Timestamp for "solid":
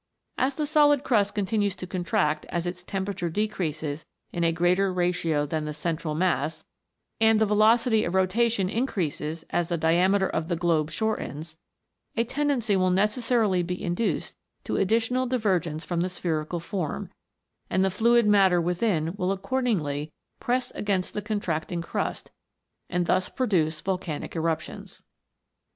0.65-1.03